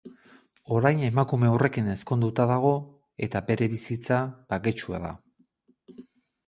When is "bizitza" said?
3.75-4.19